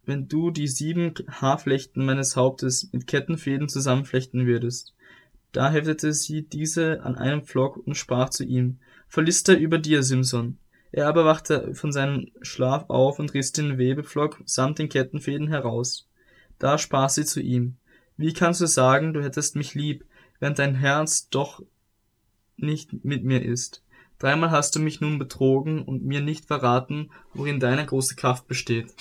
wenn 0.05 0.27
du 0.27 0.51
die 0.51 0.67
sieben 0.67 1.13
Haarflechten 1.29 2.03
meines 2.03 2.35
Hauptes 2.35 2.89
mit 2.91 3.07
Kettenfäden 3.07 3.69
zusammenflechten 3.69 4.47
würdest. 4.47 4.95
Da 5.51 5.69
heftete 5.69 6.13
sie 6.13 6.41
diese 6.41 7.03
an 7.03 7.15
einem 7.15 7.43
Pflock 7.43 7.77
und 7.77 7.95
sprach 7.95 8.29
zu 8.29 8.43
ihm, 8.43 8.79
Verlister 9.07 9.57
über 9.57 9.77
dir, 9.77 10.01
Simson. 10.01 10.57
Er 10.91 11.07
aber 11.07 11.23
wachte 11.25 11.73
von 11.73 11.91
seinem 11.91 12.31
Schlaf 12.41 12.89
auf 12.89 13.19
und 13.19 13.33
riss 13.33 13.53
den 13.53 13.77
Webepflock 13.77 14.41
samt 14.45 14.79
den 14.79 14.89
Kettenfäden 14.89 15.47
heraus. 15.47 16.07
Da 16.59 16.77
sprach 16.77 17.09
sie 17.09 17.25
zu 17.25 17.41
ihm, 17.41 17.77
Wie 18.17 18.33
kannst 18.33 18.61
du 18.61 18.65
sagen, 18.65 19.13
du 19.13 19.23
hättest 19.23 19.55
mich 19.55 19.73
lieb, 19.73 20.05
während 20.39 20.59
dein 20.59 20.75
Herz 20.75 21.29
doch 21.29 21.61
nicht 22.57 23.05
mit 23.05 23.23
mir 23.23 23.43
ist? 23.43 23.83
Dreimal 24.19 24.51
hast 24.51 24.75
du 24.75 24.79
mich 24.79 25.01
nun 25.01 25.17
betrogen 25.17 25.81
und 25.81 26.05
mir 26.05 26.21
nicht 26.21 26.45
verraten, 26.45 27.09
worin 27.33 27.59
deine 27.59 27.85
große 27.85 28.15
Kraft 28.15 28.47
besteht. 28.47 28.93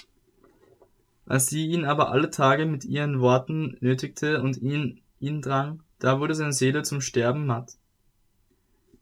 Als 1.26 1.49
sie 1.49 1.66
ihn 1.66 1.85
aber 1.85 2.11
alle 2.11 2.30
Tage 2.30 2.64
mit 2.64 2.85
ihren 2.85 3.20
Worten 3.20 3.76
nötigte 3.80 4.42
und 4.42 4.56
ihn, 4.56 5.00
ihn 5.18 5.42
drang, 5.42 5.82
da 5.99 6.18
wurde 6.18 6.35
seine 6.35 6.52
Seele 6.54 6.82
zum 6.82 7.02
Sterben 7.02 7.44
matt. 7.44 7.76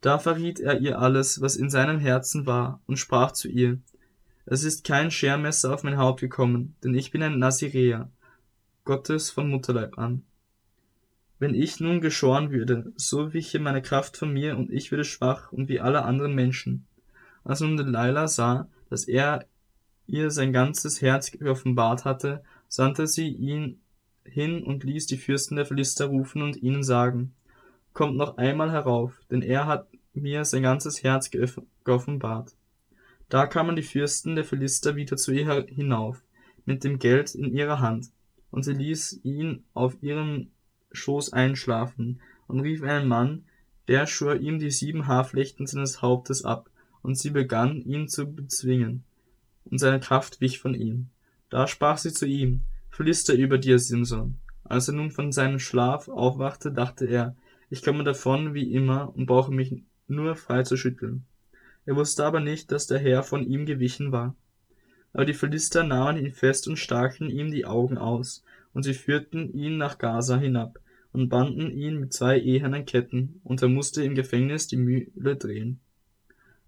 Da 0.00 0.18
verriet 0.18 0.60
er 0.60 0.80
ihr 0.80 0.98
alles, 0.98 1.40
was 1.40 1.56
in 1.56 1.70
seinem 1.70 1.98
Herzen 1.98 2.46
war, 2.46 2.80
und 2.86 2.98
sprach 2.98 3.32
zu 3.32 3.48
ihr, 3.48 3.78
Es 4.46 4.62
ist 4.62 4.84
kein 4.84 5.10
Schermesser 5.10 5.74
auf 5.74 5.82
mein 5.82 5.98
Haupt 5.98 6.20
gekommen, 6.20 6.76
denn 6.84 6.94
ich 6.94 7.10
bin 7.10 7.22
ein 7.22 7.38
Naziräer, 7.38 8.10
Gottes 8.84 9.30
von 9.30 9.48
Mutterleib 9.48 9.98
an. 9.98 10.22
Wenn 11.38 11.54
ich 11.54 11.78
nun 11.78 12.00
geschoren 12.00 12.50
würde, 12.50 12.92
so 12.96 13.32
wiche 13.32 13.60
meine 13.60 13.82
Kraft 13.82 14.16
von 14.16 14.32
mir 14.32 14.56
und 14.56 14.72
ich 14.72 14.90
würde 14.90 15.04
schwach 15.04 15.52
und 15.52 15.68
wie 15.68 15.80
alle 15.80 16.04
anderen 16.04 16.34
Menschen. 16.34 16.86
Als 17.44 17.60
nun 17.60 17.76
Delilah 17.76 18.28
sah, 18.28 18.68
dass 18.90 19.04
er 19.04 19.46
ihr 20.06 20.30
sein 20.30 20.52
ganzes 20.52 21.00
Herz 21.02 21.30
geoffenbart 21.30 22.04
hatte, 22.04 22.42
sandte 22.68 23.06
sie 23.06 23.28
ihn 23.28 23.80
hin 24.24 24.62
und 24.62 24.84
ließ 24.84 25.06
die 25.06 25.16
Fürsten 25.16 25.56
der 25.56 25.66
Philister 25.66 26.06
rufen 26.06 26.42
und 26.42 26.56
ihnen 26.56 26.82
sagen, 26.82 27.34
Kommt 27.98 28.16
noch 28.16 28.36
einmal 28.36 28.70
herauf, 28.70 29.20
denn 29.28 29.42
er 29.42 29.66
hat 29.66 29.88
mir 30.14 30.44
sein 30.44 30.62
ganzes 30.62 31.02
Herz 31.02 31.32
geoffenbart. 31.32 32.54
Da 33.28 33.48
kamen 33.48 33.74
die 33.74 33.82
Fürsten 33.82 34.36
der 34.36 34.44
Philister 34.44 34.94
wieder 34.94 35.16
zu 35.16 35.32
ihr 35.32 35.66
hinauf, 35.66 36.22
mit 36.64 36.84
dem 36.84 37.00
Geld 37.00 37.34
in 37.34 37.52
ihrer 37.52 37.80
Hand, 37.80 38.10
und 38.52 38.62
sie 38.62 38.74
ließ 38.74 39.22
ihn 39.24 39.64
auf 39.74 40.00
ihrem 40.00 40.52
Schoß 40.92 41.32
einschlafen, 41.32 42.20
und 42.46 42.60
rief 42.60 42.84
einen 42.84 43.08
Mann, 43.08 43.46
der 43.88 44.06
schur 44.06 44.36
ihm 44.36 44.60
die 44.60 44.70
sieben 44.70 45.08
Haarflechten 45.08 45.66
seines 45.66 46.00
Hauptes 46.00 46.44
ab, 46.44 46.70
und 47.02 47.18
sie 47.18 47.30
begann, 47.30 47.82
ihn 47.82 48.06
zu 48.06 48.32
bezwingen, 48.32 49.02
und 49.64 49.78
seine 49.78 49.98
Kraft 49.98 50.40
wich 50.40 50.60
von 50.60 50.74
ihm. 50.74 51.08
Da 51.50 51.66
sprach 51.66 51.98
sie 51.98 52.12
zu 52.12 52.26
ihm, 52.26 52.60
Philister 52.90 53.34
über 53.34 53.58
dir, 53.58 53.80
Simson. 53.80 54.36
Als 54.62 54.86
er 54.86 54.94
nun 54.94 55.10
von 55.10 55.32
seinem 55.32 55.58
Schlaf 55.58 56.06
aufwachte, 56.06 56.70
dachte 56.70 57.04
er, 57.06 57.34
ich 57.70 57.82
komme 57.82 58.04
davon 58.04 58.54
wie 58.54 58.72
immer 58.72 59.14
und 59.14 59.26
brauche 59.26 59.52
mich 59.52 59.82
nur 60.06 60.36
frei 60.36 60.62
zu 60.62 60.76
schütteln. 60.76 61.24
Er 61.84 61.96
wusste 61.96 62.24
aber 62.24 62.40
nicht, 62.40 62.70
dass 62.72 62.86
der 62.86 62.98
Herr 62.98 63.22
von 63.22 63.42
ihm 63.42 63.66
gewichen 63.66 64.12
war. 64.12 64.34
Aber 65.12 65.24
die 65.24 65.34
Philister 65.34 65.84
nahmen 65.84 66.24
ihn 66.24 66.32
fest 66.32 66.68
und 66.68 66.76
stachen 66.76 67.30
ihm 67.30 67.50
die 67.50 67.64
Augen 67.64 67.98
aus, 67.98 68.44
und 68.74 68.82
sie 68.82 68.94
führten 68.94 69.52
ihn 69.52 69.78
nach 69.78 69.98
Gaza 69.98 70.36
hinab 70.36 70.78
und 71.12 71.30
banden 71.30 71.70
ihn 71.70 71.98
mit 71.98 72.12
zwei 72.12 72.38
ehernen 72.38 72.84
Ketten, 72.84 73.40
und 73.42 73.62
er 73.62 73.68
musste 73.68 74.02
im 74.04 74.14
Gefängnis 74.14 74.66
die 74.66 74.76
Mühle 74.76 75.36
drehen. 75.36 75.80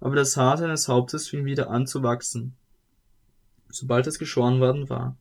Aber 0.01 0.17
das 0.17 0.37
Haar 0.37 0.57
seines 0.57 0.89
Hauptes 0.89 1.29
fing 1.29 1.45
wieder 1.45 1.71
an 1.71 1.87
zu 1.87 2.03
wachsen, 2.03 2.57
sobald 3.69 4.07
es 4.07 4.19
geschoren 4.19 4.61
worden 4.61 4.89
war. 4.89 5.17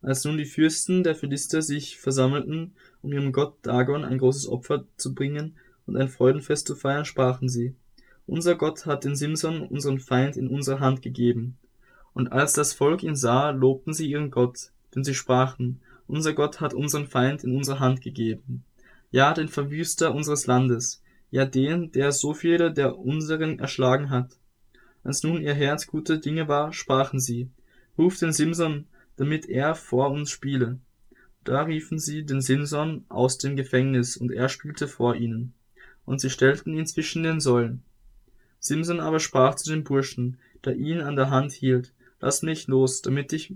Als 0.00 0.24
nun 0.24 0.38
die 0.38 0.44
Fürsten 0.44 1.02
der 1.02 1.14
Philister 1.14 1.60
sich 1.60 1.98
versammelten, 1.98 2.72
um 3.02 3.12
ihrem 3.12 3.32
Gott 3.32 3.54
Dagon 3.62 4.04
ein 4.04 4.18
großes 4.18 4.48
Opfer 4.48 4.84
zu 4.96 5.14
bringen 5.14 5.56
und 5.86 5.96
ein 5.96 6.08
Freudenfest 6.08 6.66
zu 6.66 6.76
feiern, 6.76 7.04
sprachen 7.04 7.48
sie, 7.48 7.74
Unser 8.26 8.54
Gott 8.54 8.86
hat 8.86 9.04
den 9.04 9.16
Simson, 9.16 9.62
unseren 9.62 9.98
Feind, 9.98 10.36
in 10.36 10.48
unsere 10.48 10.80
Hand 10.80 11.02
gegeben. 11.02 11.56
Und 12.14 12.32
als 12.32 12.52
das 12.52 12.72
Volk 12.72 13.02
ihn 13.02 13.16
sah, 13.16 13.50
lobten 13.50 13.92
sie 13.92 14.08
ihren 14.08 14.30
Gott, 14.30 14.70
denn 14.94 15.02
sie 15.02 15.14
sprachen, 15.14 15.80
Unser 16.06 16.32
Gott 16.32 16.60
hat 16.60 16.74
unseren 16.74 17.06
Feind 17.06 17.42
in 17.42 17.56
unsere 17.56 17.80
Hand 17.80 18.00
gegeben. 18.00 18.64
Ja, 19.10 19.34
den 19.34 19.48
Verwüster 19.48 20.14
unseres 20.14 20.46
Landes, 20.46 21.02
ja 21.30 21.44
den, 21.44 21.90
der 21.92 22.12
so 22.12 22.34
viele 22.34 22.72
der 22.72 22.98
unseren 22.98 23.58
erschlagen 23.58 24.10
hat. 24.10 24.38
Als 25.02 25.22
nun 25.22 25.42
ihr 25.42 25.54
Herz 25.54 25.86
gute 25.86 26.18
Dinge 26.18 26.48
war, 26.48 26.72
sprachen 26.72 27.20
sie, 27.20 27.48
Ruft 27.96 28.22
den 28.22 28.32
Simson, 28.32 28.86
damit 29.18 29.48
er 29.48 29.74
vor 29.74 30.10
uns 30.10 30.30
spiele. 30.30 30.78
Da 31.44 31.62
riefen 31.62 31.98
sie 31.98 32.24
den 32.24 32.40
Simson 32.40 33.04
aus 33.08 33.38
dem 33.38 33.56
Gefängnis, 33.56 34.16
und 34.16 34.32
er 34.32 34.48
spielte 34.48 34.88
vor 34.88 35.14
ihnen. 35.14 35.52
Und 36.06 36.20
sie 36.20 36.30
stellten 36.30 36.74
ihn 36.74 36.86
zwischen 36.86 37.22
den 37.22 37.40
Säulen. 37.40 37.82
Simson 38.60 39.00
aber 39.00 39.20
sprach 39.20 39.54
zu 39.54 39.70
dem 39.70 39.84
Burschen, 39.84 40.38
der 40.64 40.76
ihn 40.76 41.00
an 41.00 41.16
der 41.16 41.30
Hand 41.30 41.52
hielt, 41.52 41.92
Lass 42.20 42.42
mich 42.42 42.66
los, 42.66 43.02
damit 43.02 43.32
ich 43.32 43.54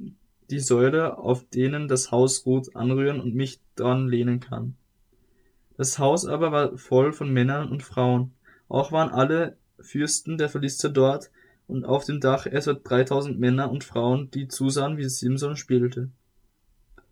die 0.51 0.61
Säule, 0.61 1.19
auf 1.19 1.45
denen 1.49 1.89
das 1.89 2.11
Haus 2.13 2.47
ruht, 2.47 2.77
anrühren 2.77 3.21
und 3.21 3.35
mich 3.35 3.61
dran 3.75 4.09
lehnen 4.09 4.39
kann. 4.39 4.77
Das 5.77 5.99
Haus 5.99 6.27
aber 6.27 6.53
war 6.53 6.79
voll 6.79 7.13
von 7.13 7.33
Männern 7.33 7.71
und 7.71 7.83
Frauen. 7.83 8.33
Auch 8.69 8.93
waren 8.93 9.11
alle 9.11 9.57
Fürsten 9.81 10.39
der 10.39 10.49
Philister 10.49 10.91
dort, 10.91 11.31
und 11.67 11.85
auf 11.85 12.05
dem 12.05 12.21
Dach 12.21 12.47
etwa 12.47 12.75
dreitausend 12.75 13.39
Männer 13.39 13.71
und 13.71 13.85
Frauen, 13.85 14.31
die 14.31 14.49
zusahen, 14.49 14.97
wie 14.97 15.09
Simson 15.09 15.57
spielte. 15.57 16.11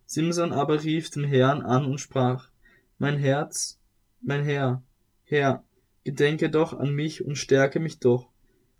Simson 0.05 0.51
aber 0.51 0.83
rief 0.83 1.09
den 1.09 1.23
Herrn 1.23 1.61
an 1.61 1.85
und 1.85 1.99
sprach, 1.99 2.49
Mein 2.97 3.17
Herz, 3.17 3.79
mein 4.21 4.43
Herr, 4.43 4.83
Herr, 5.23 5.63
gedenke 6.03 6.49
doch 6.49 6.77
an 6.77 6.93
mich 6.93 7.23
und 7.23 7.37
stärke 7.37 7.79
mich 7.79 7.99
doch. 7.99 8.27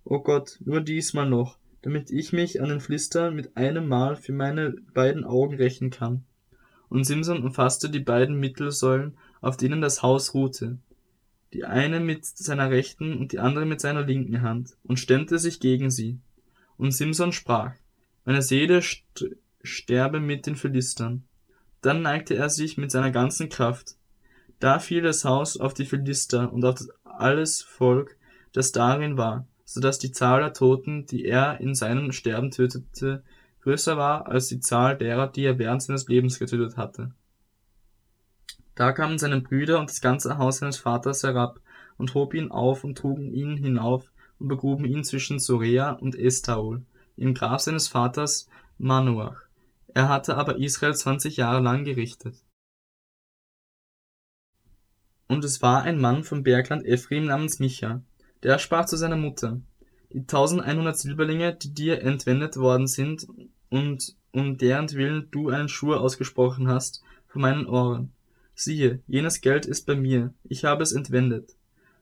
O 0.04 0.20
Gott, 0.20 0.60
nur 0.66 0.82
diesmal 0.82 1.30
noch, 1.30 1.58
damit 1.82 2.12
ich 2.12 2.34
mich 2.34 2.62
an 2.62 2.70
den 2.70 2.80
Philister 2.80 3.32
mit 3.32 3.56
einem 3.56 3.88
Mal 3.88 4.16
für 4.16 4.34
meine 4.34 4.76
beiden 4.94 5.24
Augen 5.24 5.56
rächen 5.56 5.90
kann. 5.90 6.26
Und 6.90 7.06
Simson 7.06 7.44
umfasste 7.44 7.90
die 7.90 8.00
beiden 8.00 8.40
Mittelsäulen, 8.40 9.18
auf 9.40 9.56
denen 9.56 9.82
das 9.82 10.04
Haus 10.04 10.34
ruhte, 10.34 10.78
die 11.54 11.66
eine 11.66 12.00
mit 12.00 12.26
seiner 12.26 12.70
rechten 12.70 13.18
und 13.18 13.32
die 13.32 13.40
andere 13.40 13.66
mit 13.66 13.82
seiner 13.82 14.04
linken 14.04 14.42
Hand, 14.42 14.78
und 14.84 15.00
stemmte 15.00 15.38
sich 15.40 15.60
gegen 15.60 15.92
sie. 15.92 16.20
Und 16.78 16.92
Simson 16.92 17.32
sprach, 17.32 17.74
Meine 18.26 18.42
Seele 18.42 18.82
sterbe 19.64 20.20
mit 20.20 20.48
den 20.48 20.56
Philistern. 20.56 21.24
Dann 21.82 22.02
neigte 22.02 22.36
er 22.36 22.50
sich 22.50 22.78
mit 22.78 22.92
seiner 22.92 23.12
ganzen 23.12 23.50
Kraft. 23.50 23.96
Da 24.60 24.80
fiel 24.80 25.02
das 25.02 25.26
Haus 25.26 25.58
auf 25.58 25.74
die 25.74 25.86
Philister 25.86 26.54
und 26.54 26.64
auf 26.64 26.80
alles 27.04 27.62
Volk, 27.62 28.18
das 28.54 28.72
darin 28.72 29.18
war, 29.18 29.48
so 29.66 29.82
dass 29.82 30.00
die 30.00 30.12
Zahl 30.12 30.42
der 30.42 30.54
Toten, 30.54 31.06
die 31.06 31.26
er 31.26 31.60
in 31.60 31.74
seinem 31.74 32.12
Sterben 32.12 32.52
tötete, 32.52 33.24
größer 33.62 33.98
war 33.98 34.28
als 34.28 34.48
die 34.48 34.60
Zahl 34.60 34.98
derer, 34.98 35.28
die 35.28 35.44
er 35.44 35.58
während 35.58 35.82
seines 35.82 36.08
Lebens 36.08 36.40
getötet 36.40 36.78
hatte. 36.78 37.12
Da 38.82 38.94
kamen 38.94 39.20
seine 39.20 39.40
Brüder 39.42 39.80
und 39.80 39.92
das 39.92 40.02
ganze 40.02 40.40
Haus 40.40 40.58
seines 40.58 40.78
Vaters 40.78 41.22
herab 41.22 41.60
und 41.98 42.16
hob 42.16 42.34
ihn 42.34 42.50
auf 42.50 42.84
und 42.84 42.98
trugen 42.98 43.32
ihn 43.32 43.56
hinauf 43.56 44.12
und 44.40 44.48
begruben 44.48 44.86
ihn 44.86 45.04
zwischen 45.04 45.38
Sorea 45.38 45.92
und 45.92 46.16
Estaol, 46.16 46.84
im 47.16 47.36
Grab 47.36 47.62
seines 47.62 47.88
Vaters 47.88 48.50
Manoach. 48.80 49.40
Er 49.94 50.10
hatte 50.10 50.36
aber 50.36 50.58
Israel 50.58 50.96
zwanzig 50.96 51.38
Jahre 51.38 51.62
lang 51.62 51.84
gerichtet. 51.84 52.44
Und 55.28 55.44
es 55.44 55.62
war 55.62 55.84
ein 55.84 56.02
Mann 56.02 56.24
vom 56.24 56.42
Bergland 56.42 56.84
Ephraim 56.84 57.26
namens 57.26 57.60
Micha, 57.60 58.02
der 58.42 58.58
sprach 58.58 58.86
zu 58.86 58.98
seiner 58.98 59.16
Mutter, 59.16 59.62
die 60.12 60.26
tausendeinhundert 60.26 60.98
Silberlinge, 60.98 61.54
die 61.54 61.72
dir 61.72 62.02
entwendet 62.02 62.58
worden 62.58 62.88
sind 62.88 63.28
und 63.70 64.18
um 64.32 64.58
deren 64.58 64.92
Willen 64.94 65.30
du 65.30 65.50
einen 65.50 65.70
Schwur 65.70 66.02
ausgesprochen 66.02 66.68
hast, 66.68 67.04
von 67.28 67.44
meinen 67.44 67.68
Ohren. 67.68 68.14
Siehe, 68.64 69.00
jenes 69.08 69.42
Geld 69.42 69.66
ist 69.66 69.88
bei 69.88 69.96
mir, 69.96 70.36
ich 70.44 70.66
habe 70.66 70.84
es 70.84 70.92
entwendet. 70.92 71.56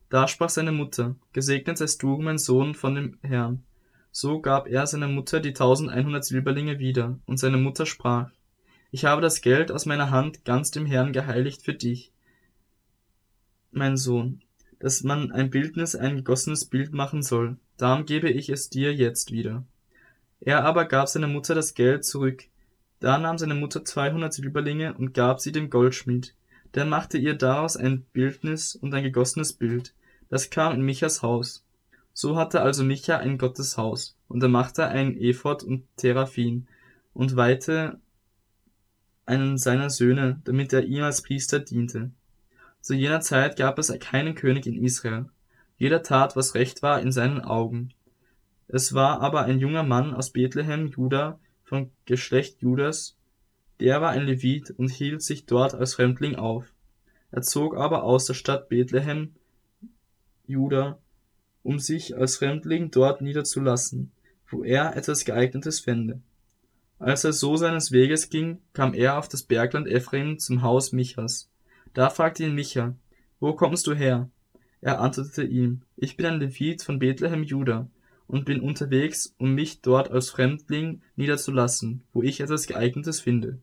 Da 0.10 0.28
sprach 0.28 0.50
seine 0.50 0.74
Mutter, 0.74 1.16
Gesegnet 1.32 1.78
seist 1.78 2.04
du, 2.04 2.18
mein 2.18 2.38
Sohn, 2.38 2.76
von 2.76 2.96
dem 2.96 3.18
Herrn. 3.22 3.64
So 4.12 4.42
gab 4.42 4.68
er 4.68 4.86
seiner 4.86 5.08
Mutter 5.08 5.40
die 5.40 5.54
tausendeinhundert 5.54 6.26
Silberlinge 6.26 6.78
wieder, 6.78 7.18
und 7.26 7.40
seine 7.40 7.56
Mutter 7.56 7.86
sprach, 7.86 8.32
Ich 8.92 9.06
habe 9.06 9.22
das 9.22 9.40
Geld 9.42 9.72
aus 9.72 9.86
meiner 9.86 10.12
Hand 10.12 10.44
ganz 10.44 10.70
dem 10.70 10.86
Herrn 10.86 11.14
geheiligt 11.14 11.62
für 11.62 11.74
dich, 11.74 12.12
mein 13.72 13.96
Sohn, 13.96 14.42
dass 14.80 15.04
man 15.04 15.32
ein 15.32 15.50
Bildnis, 15.50 15.96
ein 15.96 16.18
gegossenes 16.18 16.66
Bild 16.66 16.92
machen 16.92 17.24
soll, 17.24 17.56
darum 17.78 18.06
gebe 18.06 18.30
ich 18.30 18.50
es 18.50 18.70
dir 18.70 18.94
jetzt 18.94 19.32
wieder. 19.32 19.64
Er 20.42 20.66
aber 20.66 20.84
gab 20.86 21.08
seiner 21.08 21.28
Mutter 21.28 21.56
das 21.56 21.74
Geld 21.74 22.04
zurück. 22.04 22.44
Da 23.00 23.18
nahm 23.18 23.38
seine 23.38 23.56
Mutter 23.56 23.86
zweihundert 23.86 24.34
Silberlinge 24.34 24.94
und 24.94 25.14
gab 25.14 25.40
sie 25.40 25.54
dem 25.54 25.70
Goldschmied. 25.70 26.34
Der 26.76 26.86
machte 26.86 27.18
ihr 27.18 27.36
daraus 27.36 27.78
ein 27.78 28.02
Bildnis 28.14 28.76
und 28.76 28.94
ein 28.94 29.04
gegossenes 29.04 29.54
Bild. 29.54 29.94
Das 30.30 30.50
kam 30.50 30.74
in 30.74 30.82
Michas 30.82 31.22
Haus. 31.22 31.66
So 32.14 32.36
hatte 32.36 32.62
also 32.62 32.84
Micha 32.84 33.18
ein 33.18 33.38
Gotteshaus, 33.38 34.18
und 34.28 34.44
er 34.44 34.50
machte 34.50 34.88
einen 34.88 35.16
Ephod 35.16 35.64
und 35.64 35.86
Teraphim 35.96 36.68
und 37.14 37.36
weihte 37.36 38.00
einen 39.26 39.58
seiner 39.58 39.90
Söhne, 39.90 40.42
damit 40.44 40.74
er 40.74 40.84
ihm 40.84 41.04
als 41.04 41.22
Priester 41.22 41.60
diente. 41.60 42.12
Zu 42.82 42.94
jener 42.94 43.22
Zeit 43.22 43.58
gab 43.58 43.80
es 43.80 43.94
keinen 44.00 44.36
König 44.36 44.66
in 44.68 44.84
Israel. 44.84 45.30
Jeder 45.78 46.04
tat, 46.04 46.36
was 46.36 46.56
recht 46.56 46.82
war 46.82 47.00
in 47.00 47.12
seinen 47.12 47.42
Augen. 47.42 47.94
Es 48.68 48.94
war 48.94 49.22
aber 49.22 49.44
ein 49.44 49.60
junger 49.60 49.84
Mann 49.84 50.14
aus 50.14 50.32
Bethlehem, 50.32 50.88
Juda, 50.88 51.40
vom 51.64 51.92
Geschlecht 52.06 52.62
Judas, 52.62 53.16
der 53.80 54.02
war 54.02 54.12
ein 54.12 54.26
Levit 54.26 54.72
und 54.72 54.90
hielt 54.90 55.22
sich 55.22 55.46
dort 55.46 55.74
als 55.74 55.96
Fremdling 55.96 56.36
auf. 56.36 56.74
Er 57.32 57.42
zog 57.42 57.78
aber 57.78 58.04
aus 58.04 58.26
der 58.26 58.34
Stadt 58.34 58.70
Bethlehem, 58.70 59.36
Juda, 60.48 61.00
um 61.64 61.80
sich 61.80 62.18
als 62.18 62.38
Fremdling 62.38 62.92
dort 62.92 63.22
niederzulassen, 63.22 64.12
wo 64.48 64.64
er 64.64 64.96
etwas 64.96 65.26
geeignetes 65.26 65.80
fände. 65.80 66.22
Als 66.98 67.24
er 67.24 67.32
so 67.32 67.56
seines 67.56 67.92
Weges 67.92 68.30
ging, 68.30 68.60
kam 68.74 68.94
er 68.94 69.18
auf 69.18 69.30
das 69.30 69.44
Bergland 69.44 69.88
Ephraim 69.88 70.40
zum 70.40 70.64
Haus 70.64 70.92
Michas. 70.92 71.50
Da 71.94 72.10
fragte 72.10 72.44
ihn 72.44 72.56
Micha, 72.56 72.96
Wo 73.40 73.54
kommst 73.54 73.88
du 73.88 73.94
her? 73.94 74.30
Er 74.82 75.00
antwortete 75.00 75.44
ihm, 75.44 75.82
Ich 75.96 76.18
bin 76.18 76.26
ein 76.26 76.40
Levit 76.40 76.84
von 76.84 77.00
Bethlehem 77.00 77.44
Juda 77.44 77.88
und 78.28 78.46
bin 78.46 78.60
unterwegs, 78.60 79.34
um 79.38 79.54
mich 79.54 79.82
dort 79.82 80.12
als 80.12 80.30
Fremdling 80.30 81.02
niederzulassen, 81.16 82.04
wo 82.12 82.22
ich 82.22 82.42
etwas 82.42 82.68
geeignetes 82.68 83.22
finde. 83.22 83.60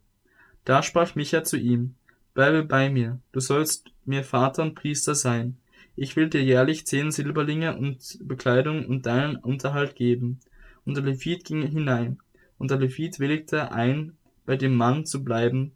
Da 0.67 0.83
sprach 0.83 1.15
Micha 1.15 1.45
zu 1.45 1.57
ihm, 1.57 1.95
Bleibe 2.35 2.65
bei 2.65 2.91
mir, 2.91 3.21
du 3.33 3.41
sollst 3.41 3.87
mir 4.05 4.23
Vater 4.23 4.63
und 4.63 4.75
Priester 4.75 5.15
sein. 5.15 5.57
Ich 5.95 6.17
will 6.17 6.29
dir 6.29 6.43
jährlich 6.43 6.87
zehn 6.87 7.11
Silberlinge 7.11 7.79
und 7.79 8.19
Bekleidung 8.21 8.85
und 8.85 9.07
deinen 9.07 9.37
Unterhalt 9.37 9.95
geben. 9.95 10.41
Und 10.85 10.99
der 10.99 11.05
Levit 11.05 11.45
ging 11.45 11.63
hinein 11.63 12.19
und 12.59 12.71
der 12.71 12.79
Levit 12.79 13.21
willigte 13.21 13.73
ein, 13.73 14.19
bei 14.45 14.57
dem 14.57 14.75
Mann 14.75 15.07
zu 15.07 15.25
bleiben, 15.25 15.73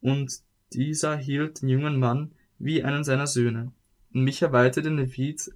und 0.00 0.40
dieser 0.72 1.16
hielt 1.16 1.62
den 1.62 1.68
jungen 1.68 1.98
Mann 1.98 2.32
wie 2.58 2.82
einen 2.82 3.04
seiner 3.04 3.26
Söhne. 3.26 3.72
Und 4.12 4.24
Micha 4.24 4.50
weihte 4.50 4.82
den 4.82 4.96
Levit, 4.96 5.50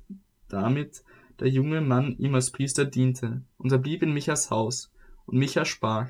damit 0.49 1.03
der 1.39 1.49
junge 1.49 1.81
Mann 1.81 2.17
ihm 2.19 2.35
als 2.35 2.51
Priester 2.51 2.85
diente, 2.85 3.43
und 3.59 3.73
er 3.73 3.79
blieb 3.79 4.03
in 4.03 4.13
Michas 4.13 4.51
Haus. 4.51 4.93
Und 5.27 5.39
Micha 5.39 5.65
sprach, 5.65 6.09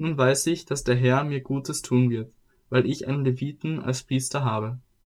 Nun 0.00 0.16
weiß 0.16 0.46
ich, 0.46 0.64
dass 0.64 0.84
der 0.84 0.94
Herr 0.94 1.24
mir 1.24 1.40
Gutes 1.40 1.82
tun 1.82 2.08
wird, 2.08 2.32
weil 2.70 2.86
ich 2.86 3.08
einen 3.08 3.24
Leviten 3.24 3.80
als 3.80 4.04
Priester 4.04 4.44
habe. 4.44 4.78